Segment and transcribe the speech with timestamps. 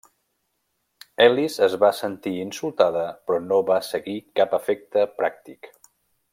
[1.25, 5.75] Elis es va sentir insultada però no va seguir cap efecte pràctic.